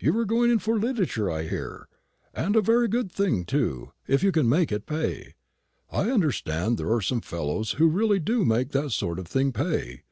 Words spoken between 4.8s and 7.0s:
pay. I understand there are